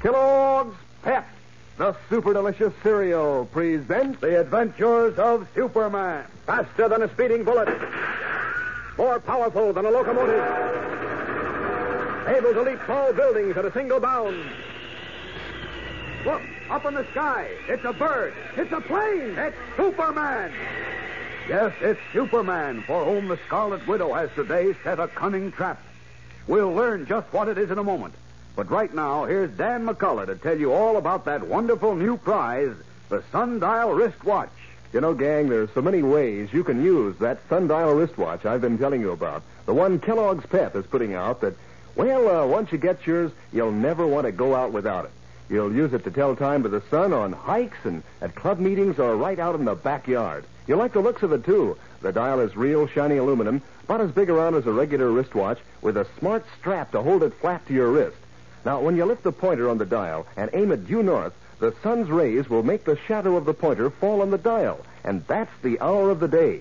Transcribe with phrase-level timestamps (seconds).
[0.00, 1.26] Kellogg's Pep,
[1.76, 6.24] the super delicious cereal, presents The Adventures of Superman.
[6.46, 7.68] Faster than a speeding bullet,
[8.96, 10.44] more powerful than a locomotive,
[12.28, 14.40] able to leap tall buildings at a single bound.
[16.24, 17.48] Look, up in the sky.
[17.68, 18.34] It's a bird.
[18.56, 19.36] It's a plane.
[19.36, 20.52] It's Superman.
[21.48, 25.80] Yes, it's Superman for whom the Scarlet Widow has today set a cunning trap.
[26.46, 28.14] We'll learn just what it is in a moment.
[28.58, 32.74] But right now, here's Dan McCullough to tell you all about that wonderful new prize,
[33.08, 34.50] the Sundial wristwatch.
[34.92, 38.76] You know, gang, there's so many ways you can use that sundial wristwatch I've been
[38.76, 39.44] telling you about.
[39.66, 41.54] The one Kellogg's Pep is putting out that,
[41.94, 45.12] well, uh, once you get yours, you'll never want to go out without it.
[45.48, 48.98] You'll use it to tell time to the sun on hikes and at club meetings
[48.98, 50.44] or right out in the backyard.
[50.66, 51.78] You'll like the looks of it, too.
[52.02, 55.96] The dial is real shiny aluminum, about as big around as a regular wristwatch, with
[55.96, 58.16] a smart strap to hold it flat to your wrist.
[58.64, 61.74] Now, when you lift the pointer on the dial and aim it due north, the
[61.82, 65.50] sun's rays will make the shadow of the pointer fall on the dial, and that's
[65.62, 66.60] the hour of the day.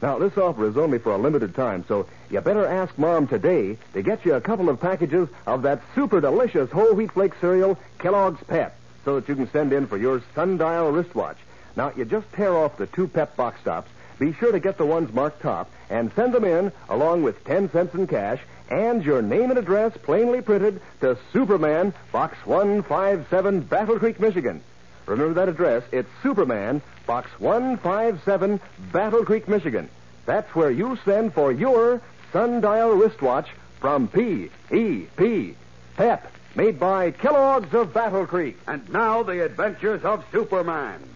[0.00, 3.78] Now, this offer is only for a limited time, so you better ask Mom today
[3.92, 7.78] to get you a couple of packages of that super delicious whole wheat flake cereal,
[7.98, 11.38] Kellogg's Pep, so that you can send in for your sundial wristwatch.
[11.76, 13.90] Now, you just tear off the two Pep box tops.
[14.22, 17.72] Be sure to get the ones marked top and send them in along with 10
[17.72, 18.38] cents in cash
[18.70, 24.62] and your name and address plainly printed to Superman, Box 157, Battle Creek, Michigan.
[25.06, 25.82] Remember that address.
[25.90, 28.60] It's Superman, Box 157,
[28.92, 29.88] Battle Creek, Michigan.
[30.24, 32.00] That's where you send for your
[32.32, 33.48] sundial wristwatch
[33.80, 35.56] from P.E.P.
[35.96, 38.56] Pep, made by Kellogg's of Battle Creek.
[38.68, 41.11] And now, the adventures of Superman.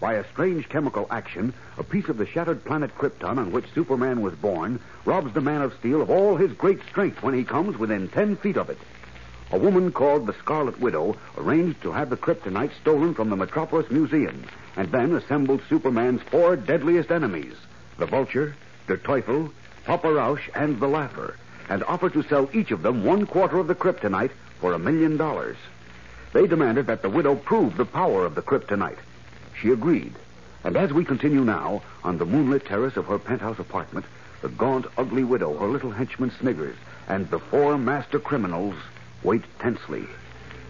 [0.00, 4.22] By a strange chemical action, a piece of the shattered planet Krypton on which Superman
[4.22, 7.78] was born robs the Man of Steel of all his great strength when he comes
[7.78, 8.78] within ten feet of it.
[9.52, 13.90] A woman called the Scarlet Widow arranged to have the kryptonite stolen from the Metropolis
[13.90, 14.44] Museum
[14.74, 17.54] and then assembled Superman's four deadliest enemies
[17.98, 18.56] the Vulture,
[18.86, 19.52] the Teufel,
[19.84, 21.36] Papa Rausch, and the Laugher,
[21.68, 24.30] and offered to sell each of them one quarter of the kryptonite
[24.60, 25.58] for a million dollars.
[26.32, 28.96] They demanded that the widow prove the power of the kryptonite.
[29.60, 30.14] She agreed.
[30.64, 34.06] And as we continue now, on the moonlit terrace of her penthouse apartment,
[34.42, 36.76] the gaunt, ugly widow, her little henchman Sniggers,
[37.08, 38.74] and the four master criminals
[39.22, 40.06] wait tensely.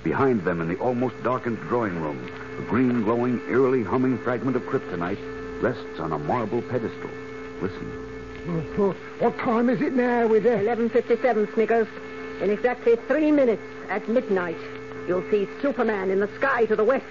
[0.03, 4.63] Behind them in the almost darkened drawing room, a green, glowing, eerily humming fragment of
[4.63, 5.19] kryptonite
[5.63, 7.11] rests on a marble pedestal.
[7.61, 8.07] Listen.
[9.19, 10.65] What time is it now with it?
[10.65, 11.87] 11.57, Sniggers.
[12.41, 14.57] In exactly three minutes at midnight,
[15.07, 17.05] you'll see Superman in the sky to the west,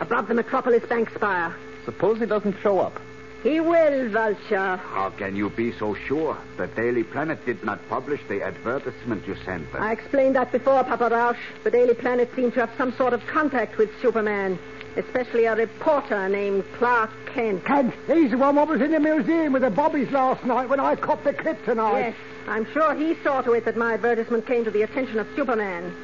[0.00, 1.54] above the Metropolis Bank spire.
[1.84, 3.00] Suppose he doesn't show up.
[3.42, 4.76] He will, Vulture.
[4.76, 6.36] How can you be so sure?
[6.58, 9.82] The Daily Planet did not publish the advertisement you sent them.
[9.82, 11.38] I explained that before, Papa Rausch.
[11.64, 14.58] The Daily Planet seemed to have some sort of contact with Superman,
[14.96, 17.64] especially a reporter named Clark Kent.
[17.64, 20.80] Kent, he's the one what was in the museum with the bobbies last night when
[20.80, 22.12] I copped the kryptonite.
[22.12, 25.26] Yes, I'm sure he saw to it that my advertisement came to the attention of
[25.34, 25.94] Superman.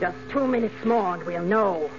[0.00, 1.90] Just two minutes more and we'll know.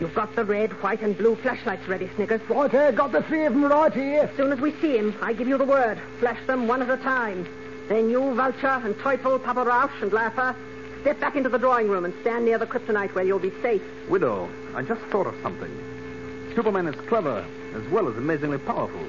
[0.00, 2.40] You've got the red, white, and blue flashlights ready, Sniggers.
[2.48, 2.90] Right here, eh?
[2.92, 4.22] got the three of them right here.
[4.22, 6.00] As soon as we see him, I give you the word.
[6.20, 7.46] Flash them one at a time.
[7.86, 10.56] Then you, Vulture, and Teufel, Papa Rausch, and Laugher,
[11.02, 13.82] step back into the drawing room and stand near the kryptonite where you'll be safe.
[14.08, 15.70] Widow, I just thought of something.
[16.54, 17.44] Superman is clever
[17.74, 19.04] as well as amazingly powerful.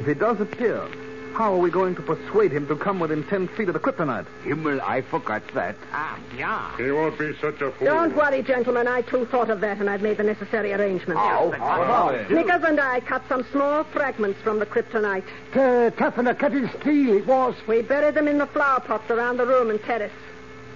[0.00, 0.88] If he does appear,
[1.34, 4.26] how are we going to persuade him to come within ten feet of the kryptonite?
[4.44, 5.76] Himmel, I forgot that.
[5.92, 6.76] Ah, yeah.
[6.76, 7.86] He won't be such a fool.
[7.86, 8.88] Don't worry, gentlemen.
[8.88, 11.20] I too thought of that, and I've made the necessary arrangements.
[11.24, 15.24] Oh, oh, Sniggers and I cut some small fragments from the kryptonite.
[15.52, 17.54] To toughen a cutting steel, it was.
[17.66, 20.12] We buried them in the flower pots around the room and terrace.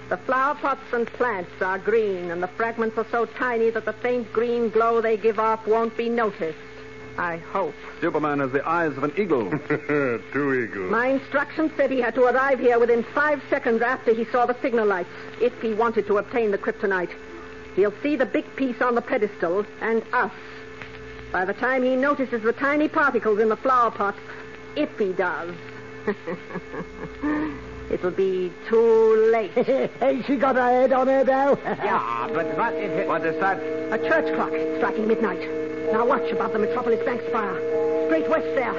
[0.09, 3.95] The flower pots and plants are green, and the fragments are so tiny that the
[3.95, 6.59] faint green glow they give off won't be noticed.
[7.19, 7.75] I hope.
[8.01, 9.51] Superman has the eyes of an eagle.
[9.69, 10.91] Two eagles.
[10.91, 14.57] My instructions said he had to arrive here within five seconds after he saw the
[14.63, 15.11] signal lights,
[15.41, 17.11] if he wanted to obtain the kryptonite.
[17.77, 20.33] He'll see the big piece on the pedestal and us.
[21.31, 24.19] By the time he notices the tiny particles in the flower pots,
[24.77, 25.55] if he does.
[27.91, 29.53] It'll be too late.
[30.03, 31.59] Ain't she got her head on her though?
[31.65, 33.07] Yeah, but what is it?
[33.07, 33.59] What is that?
[33.93, 35.62] A church clock striking midnight.
[35.93, 37.55] Now watch above the Metropolis Bank spire.
[38.07, 38.75] Straight west there.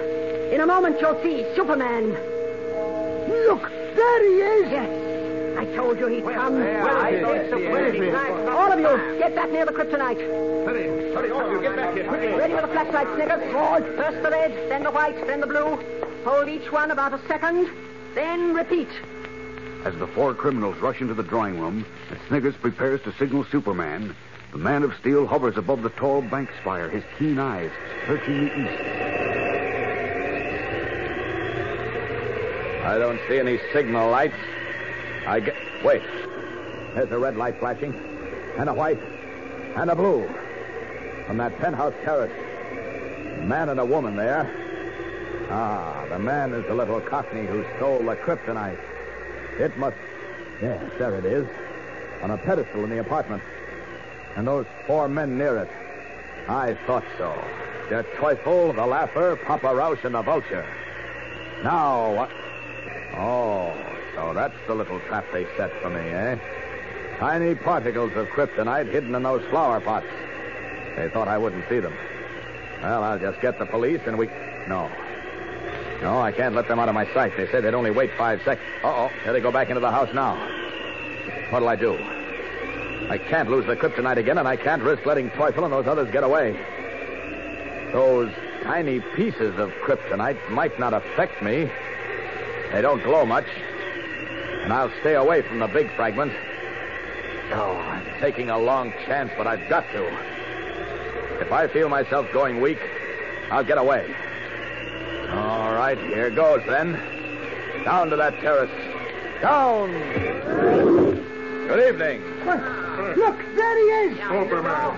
[0.52, 2.10] In a moment you'll see Superman.
[3.48, 4.72] Look, there he is.
[4.72, 5.60] Yes.
[5.60, 6.60] I told you he'd come.
[6.60, 8.50] I saw Superman.
[8.50, 10.18] All of you, get back near the kryptonite.
[10.66, 12.30] Hurry, hurry, all of you, get back here, quickly.
[12.30, 13.44] Ready with the flashlight, Sniggers.
[13.96, 15.80] First the red, then the white, then the blue.
[16.26, 17.70] Hold each one about a second,
[18.16, 18.90] then repeat.
[19.86, 24.16] As the four criminals rush into the drawing room and Sniggers prepares to signal Superman,
[24.54, 27.72] the man of steel hovers above the tall bank spire, his keen eyes
[28.06, 28.84] searching the east.
[32.86, 34.36] I don't see any signal lights.
[35.26, 35.56] I get.
[35.84, 36.04] Wait.
[36.94, 37.96] There's a red light flashing,
[38.60, 39.00] and a white,
[39.76, 40.30] and a blue.
[41.26, 42.32] From that penthouse terrace.
[43.40, 44.48] A man and a woman there.
[45.50, 48.78] Ah, the man is the little cockney who stole the kryptonite.
[49.58, 49.98] It must.
[50.62, 51.48] Yes, there it is.
[52.22, 53.42] On a pedestal in the apartment.
[54.36, 55.70] And those four men near it.
[56.48, 57.34] I thought so.
[57.90, 60.66] Der Teufel, the Laugher, Papa Rausch, and the Vulture.
[61.64, 62.32] Now, what?
[63.16, 63.74] Oh,
[64.16, 66.38] so that's the little trap they set for me, eh?
[67.20, 70.08] Tiny particles of kryptonite hidden in those flower pots.
[70.96, 71.94] They thought I wouldn't see them.
[72.82, 74.28] Well, I'll just get the police and we.
[74.68, 74.92] No.
[76.02, 77.38] No, I can't let them out of my sight.
[77.38, 78.68] They said they'd only wait five seconds.
[78.84, 79.12] Uh oh.
[79.24, 80.36] Here they go back into the house now.
[81.50, 82.23] What'll I do?
[83.10, 86.12] I can't lose the kryptonite again, and I can't risk letting Teufel and those others
[86.12, 86.60] get away.
[87.92, 88.32] Those
[88.64, 91.70] tiny pieces of kryptonite might not affect me.
[92.72, 93.46] They don't glow much.
[94.64, 96.34] And I'll stay away from the big fragment.
[97.52, 100.08] Oh, I'm taking a long chance, but I've got to.
[101.40, 102.80] If I feel myself going weak,
[103.52, 104.16] I'll get away.
[105.30, 106.94] All right, here goes then.
[107.84, 108.72] Down to that terrace.
[109.42, 109.92] Down!
[111.68, 112.83] Good evening.
[113.24, 114.18] Look, there he is.
[114.18, 114.98] Superman.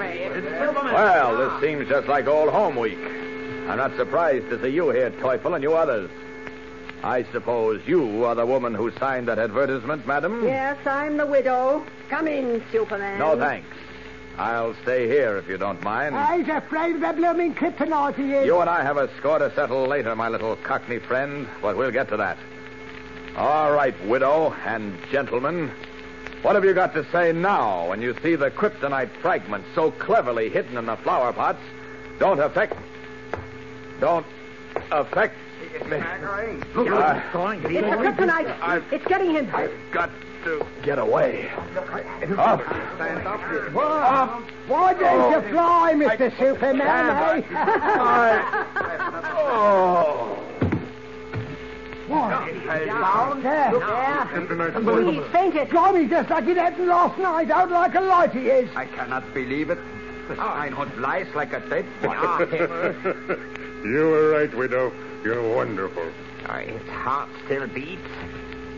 [0.94, 2.98] Well, this seems just like old home week.
[3.68, 6.10] I'm not surprised to see you here, Teufel, and you others.
[7.04, 10.44] I suppose you are the woman who signed that advertisement, madam?
[10.44, 11.86] Yes, I'm the widow.
[12.10, 13.20] Come in, Superman.
[13.20, 13.68] No, thanks.
[14.38, 16.16] I'll stay here if you don't mind.
[16.40, 18.46] He's afraid of the blooming kryptonite he is.
[18.46, 21.92] You and I have a score to settle later, my little cockney friend, but we'll
[21.92, 22.38] get to that.
[23.38, 25.72] All right, widow and gentlemen.
[26.42, 30.50] What have you got to say now when you see the kryptonite fragments so cleverly
[30.50, 31.60] hidden in the flower pots
[32.20, 32.76] don't affect.
[34.00, 34.26] Don't
[34.92, 35.36] affect
[35.90, 35.98] me.
[36.76, 37.60] Look, Uh, it's going.
[37.62, 38.84] It's the kryptonite.
[38.92, 39.50] It's getting him.
[39.54, 40.10] I've got
[40.44, 41.50] to get away.
[42.38, 42.62] Up.
[43.74, 46.38] Why, why don't you fly, Mr.
[46.38, 48.62] Superman, eh?
[49.48, 50.25] Oh.
[53.42, 53.78] There.
[53.78, 55.12] Yeah.
[55.12, 55.70] He's fainted.
[55.70, 58.70] Blimey, just like it happened last night, out like a light he is.
[58.76, 59.80] I cannot believe it.
[60.28, 60.38] The oh.
[60.38, 62.40] Steinhund flies like a dead ah,
[63.84, 64.92] You were right, widow.
[65.24, 66.06] You're wonderful.
[66.64, 68.02] His heart still beats.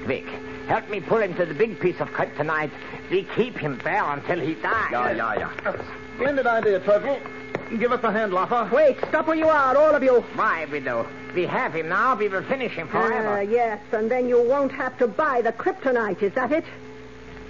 [0.06, 0.26] Quick,
[0.68, 2.72] help me pull him to the big piece of kryptonite.
[3.10, 4.90] We keep him there until he dies.
[4.92, 5.86] Yeah, yeah, yeah.
[6.16, 7.20] Splendid idea, Teufel.
[7.70, 8.70] Give us a hand, Laugher.
[8.74, 10.24] Wait, stop where you are, all of you.
[10.36, 11.08] My widow.
[11.36, 12.16] We have him now.
[12.16, 13.40] We will finish him forever.
[13.40, 16.64] Ah, yes, and then you won't have to buy the kryptonite, is that it?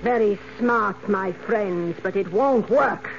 [0.01, 3.09] Very smart, my friends, but it won't work.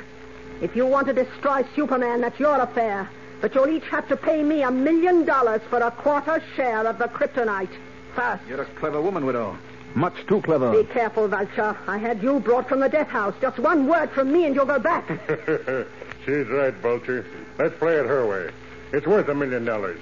[0.60, 3.08] If you want to destroy Superman, that's your affair.
[3.40, 6.98] But you'll each have to pay me a million dollars for a quarter share of
[6.98, 7.70] the kryptonite.
[8.14, 8.42] First.
[8.48, 9.56] You're a clever woman, widow.
[9.94, 10.70] Much too clever.
[10.70, 11.76] Be careful, Vulture.
[11.86, 13.34] I had you brought from the death house.
[13.40, 15.08] Just one word from me and you'll go back.
[16.24, 17.24] She's right, Vulture.
[17.58, 18.50] Let's play it her way.
[18.92, 20.00] It's worth a million dollars.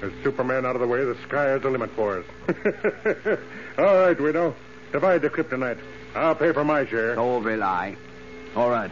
[0.00, 2.24] With Superman out of the way, the sky is the limit for us.
[3.78, 4.54] All right, widow.
[4.92, 5.78] Divide the kryptonite.
[6.14, 7.14] I'll pay for my share.
[7.16, 7.96] So will I.
[8.56, 8.90] All right.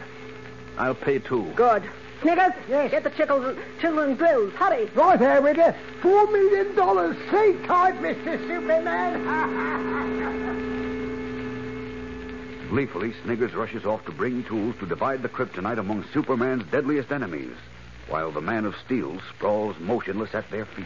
[0.77, 1.51] I'll pay too.
[1.55, 1.83] Good.
[2.21, 4.53] Sniggers, get the children, children drills.
[4.53, 4.85] Hurry.
[4.95, 5.73] Right there with you.
[6.01, 7.15] Four million dollars.
[7.29, 8.37] Sleep tight, Mr.
[8.47, 9.23] Superman.
[12.69, 17.55] Gleefully, Sniggers rushes off to bring tools to divide the kryptonite among Superman's deadliest enemies,
[18.09, 20.85] while the Man of Steel sprawls motionless at their feet.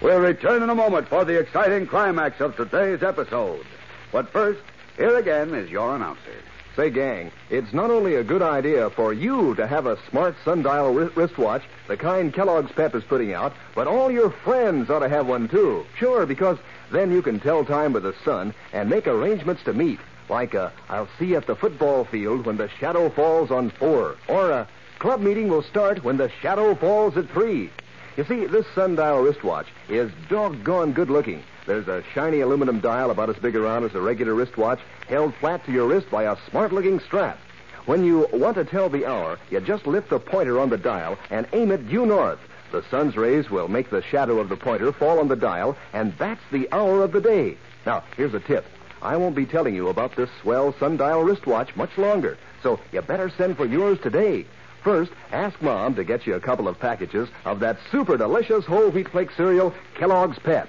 [0.00, 3.64] We'll return in a moment for the exciting climax of today's episode.
[4.10, 4.60] But first,
[4.96, 6.42] here again is your announcer.
[6.74, 10.92] Say, gang, it's not only a good idea for you to have a smart sundial
[10.92, 15.08] wri- wristwatch, the kind Kellogg's Pep is putting out, but all your friends ought to
[15.08, 15.86] have one too.
[15.96, 16.58] Sure, because
[16.90, 20.00] then you can tell time with the sun and make arrangements to meet.
[20.28, 24.16] Like a, I'll see you at the football field when the shadow falls on four.
[24.28, 27.70] Or a club meeting will start when the shadow falls at three.
[28.16, 31.42] You see, this sundial wristwatch is doggone good looking.
[31.66, 35.64] There's a shiny aluminum dial about as big around as a regular wristwatch, held flat
[35.66, 37.38] to your wrist by a smart looking strap.
[37.86, 41.18] When you want to tell the hour, you just lift the pointer on the dial
[41.30, 42.38] and aim it due north.
[42.70, 46.12] The sun's rays will make the shadow of the pointer fall on the dial, and
[46.16, 47.56] that's the hour of the day.
[47.84, 48.64] Now, here's a tip.
[49.02, 53.30] I won't be telling you about this swell sundial wristwatch much longer, so you better
[53.30, 54.46] send for yours today.
[54.84, 58.90] First, ask Mom to get you a couple of packages of that super delicious whole
[58.90, 60.68] wheat flake cereal, Kellogg's Pep.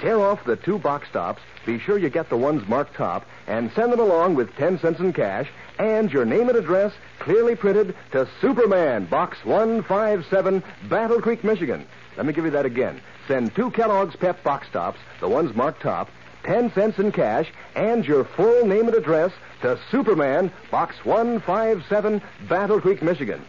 [0.00, 3.70] Tear off the two box tops, be sure you get the ones marked top, and
[3.72, 5.48] send them along with 10 cents in cash
[5.78, 11.86] and your name and address clearly printed to Superman, Box 157, Battle Creek, Michigan.
[12.16, 13.00] Let me give you that again.
[13.28, 16.08] Send two Kellogg's Pep box tops, the ones marked top,
[16.44, 19.32] 10 cents in cash, and your full name and address
[19.62, 23.42] to Superman, Box 157, Battle Creek, Michigan.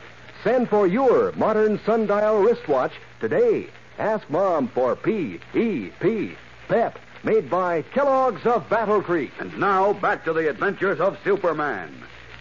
[0.43, 3.67] Send for your modern sundial wristwatch today.
[3.97, 6.35] Ask Mom for P-E-P,
[6.67, 9.31] PEP, made by Kellogg's of Battle Creek.
[9.39, 11.95] And now, back to the adventures of Superman.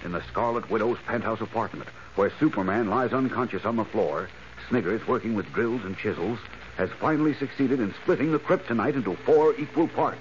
[0.05, 4.29] In the Scarlet Widow's penthouse apartment, where Superman lies unconscious on the floor,
[4.69, 6.39] Sniggers, working with drills and chisels,
[6.77, 10.21] has finally succeeded in splitting the kryptonite into four equal parts.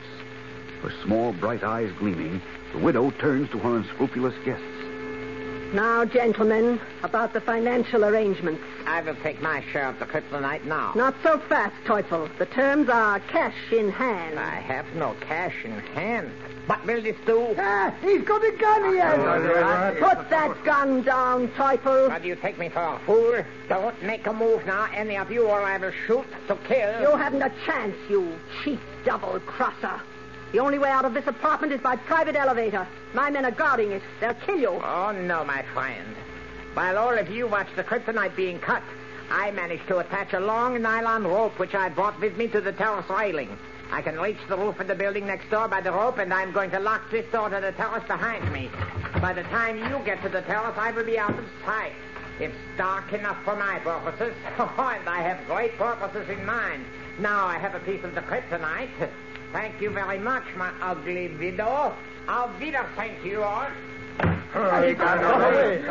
[0.81, 2.41] Her small, bright eyes gleaming,
[2.73, 4.65] the widow turns to her unscrupulous guests.
[5.73, 8.61] Now, gentlemen, about the financial arrangements.
[8.85, 10.91] I will take my share of the kryptonite now.
[10.95, 12.29] Not so fast, Teufel.
[12.37, 14.37] The terms are cash in hand.
[14.37, 16.31] I have no cash in hand.
[16.71, 17.53] What will this do?
[17.59, 19.97] Ah, he's got a gun here.
[19.99, 22.07] Put that gun down, Teufel.
[22.07, 23.43] What do you take me for a fool?
[23.67, 27.01] Don't make a move now, any of you, or I will shoot to kill.
[27.01, 29.99] You haven't a chance, you cheap double crosser.
[30.53, 32.87] The only way out of this apartment is by private elevator.
[33.13, 34.01] My men are guarding it.
[34.21, 34.69] They'll kill you.
[34.69, 36.15] Oh, no, my friend.
[36.73, 38.83] While all of you watch the kryptonite being cut,
[39.29, 42.71] I managed to attach a long nylon rope which I brought with me to the
[42.71, 43.57] terrace railing.
[43.91, 46.53] I can reach the roof of the building next door by the rope, and I'm
[46.53, 48.69] going to lock this door to the terrace behind me.
[49.19, 51.91] By the time you get to the terrace, I will be out of sight.
[52.39, 56.85] It's dark enough for my purposes, oh, and I have great purposes in mind.
[57.19, 59.09] Now I have a piece of the kryptonite.
[59.51, 61.93] Thank you very much, my ugly widow.
[62.29, 63.67] Auf Wiedersehen to you all.
[64.21, 65.83] He got away.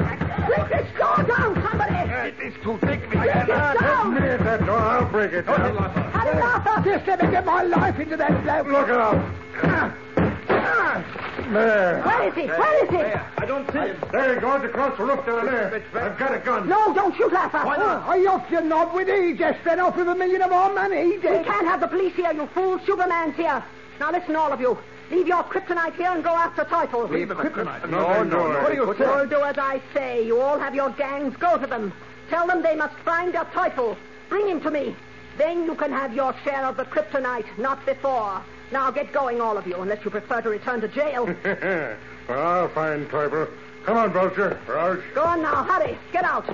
[0.47, 1.95] Break this door down, somebody!
[2.38, 3.00] It's too thick.
[3.11, 4.14] We Break it down!
[4.14, 4.78] Me at that door.
[4.78, 5.45] I'll break it.
[5.45, 6.10] Had enough of
[6.84, 8.66] Just let me get my life into that bloke.
[8.66, 9.40] Look out.
[11.52, 12.02] There.
[12.02, 12.46] Where is he?
[12.46, 13.20] Where is he?
[13.38, 13.96] I don't see him.
[14.12, 15.82] There he goes across the roof down there.
[15.94, 16.68] I've got a gun.
[16.68, 17.58] No, don't shoot, Laugher.
[17.66, 18.04] Why not?
[18.06, 19.34] Oh, are you off your knob with he?
[19.34, 21.02] Just fed off with a million of our money.
[21.02, 22.78] He We can't have the police here, you fool.
[22.87, 23.64] Superman's here.
[23.99, 24.78] Now listen, all of you.
[25.10, 27.10] Leave your kryptonite here and go after Teufel.
[27.10, 27.90] Leave the kryptonite.
[27.90, 28.62] No, no, no.
[28.62, 30.25] What are you You'll do as I say.
[30.25, 31.37] You all have your gangs.
[31.37, 31.92] Go to them.
[32.28, 33.96] Tell them they must find their Teufel.
[34.28, 34.94] Bring him to me.
[35.40, 38.42] Then you can have your share of the kryptonite, not before.
[38.73, 41.25] Now get going, all of you, unless you prefer to return to jail.
[42.28, 43.49] well, I'll find Teufel.
[43.87, 44.61] Come on, Vulture.
[44.68, 45.02] Rausch.
[45.14, 45.64] go on now.
[45.64, 45.97] Hurry.
[46.12, 46.44] Get out.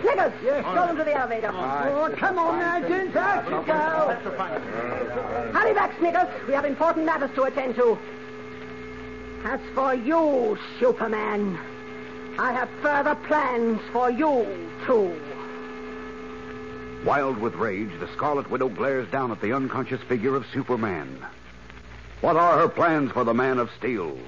[0.00, 1.50] Sniggers, yes, show them to the elevator.
[1.52, 3.16] Oh, come on now, gents.
[3.16, 4.32] Out you go.
[5.52, 6.28] Hurry back, Sniggers.
[6.46, 7.98] We have important matters to attend to.
[9.42, 11.58] As for you, Superman,
[12.38, 15.20] I have further plans for you, too.
[17.04, 21.24] Wild with rage, the Scarlet Widow glares down at the unconscious figure of Superman.
[22.20, 24.18] What are her plans for the Man of Steel?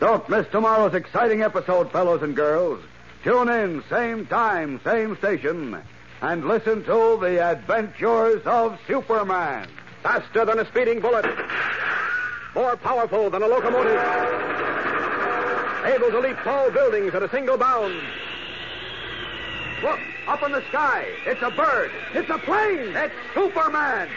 [0.00, 2.82] Don't miss tomorrow's exciting episode, fellows and girls.
[3.22, 5.80] Tune in, same time, same station,
[6.20, 9.68] and listen to The Adventures of Superman.
[10.02, 11.26] Faster than a speeding bullet.
[12.54, 14.00] More powerful than a locomotive.
[15.84, 18.00] Able to leap tall buildings at a single bound.
[19.82, 21.06] Look, up in the sky.
[21.24, 21.90] It's a bird.
[22.12, 22.94] It's a plane.
[22.94, 24.08] It's Superman.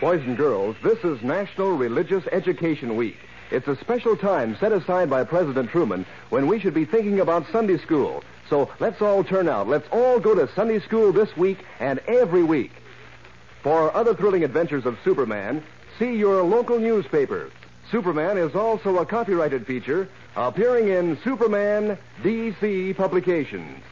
[0.00, 3.16] Boys and girls, this is National Religious Education Week.
[3.50, 7.50] It's a special time set aside by President Truman when we should be thinking about
[7.50, 8.22] Sunday school.
[8.50, 9.66] So let's all turn out.
[9.66, 12.72] Let's all go to Sunday school this week and every week.
[13.62, 15.64] For other thrilling adventures of Superman,
[15.98, 17.50] see your local newspaper.
[17.90, 23.82] Superman is also a copyrighted feature appearing in Superman DC publications.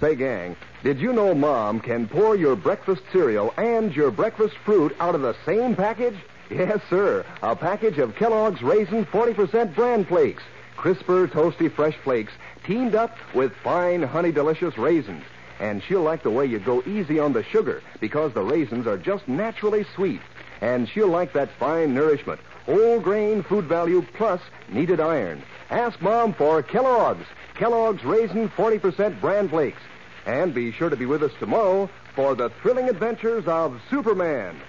[0.00, 4.94] Say, gang, did you know Mom can pour your breakfast cereal and your breakfast fruit
[5.00, 6.14] out of the same package?
[6.50, 7.26] Yes, sir.
[7.42, 10.44] A package of Kellogg's Raisin 40% bran flakes.
[10.76, 12.32] Crisper, toasty, fresh flakes
[12.64, 15.24] teamed up with fine, honey delicious raisins.
[15.58, 18.96] And she'll like the way you go easy on the sugar because the raisins are
[18.98, 20.20] just naturally sweet.
[20.60, 25.42] And she'll like that fine nourishment, whole grain food value plus needed iron.
[25.70, 27.26] Ask Mom for Kellogg's.
[27.58, 29.82] Kellogg's Raisin 40% Bran Flakes.
[30.26, 34.60] And be sure to be with us tomorrow for the thrilling adventures of Superman.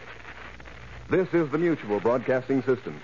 [1.08, 3.00] This is the Mutual Broadcasting System.